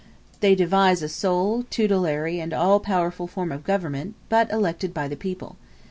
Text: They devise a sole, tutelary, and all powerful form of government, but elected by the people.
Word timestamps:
They 0.39 0.55
devise 0.55 1.03
a 1.03 1.07
sole, 1.07 1.61
tutelary, 1.69 2.39
and 2.39 2.53
all 2.55 2.79
powerful 2.79 3.27
form 3.27 3.51
of 3.51 3.63
government, 3.63 4.15
but 4.29 4.49
elected 4.51 4.95
by 4.95 5.07
the 5.07 5.15
people. 5.15 5.57